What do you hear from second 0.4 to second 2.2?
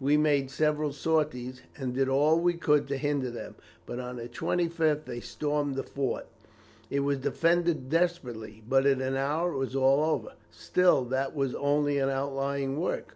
several sorties, and did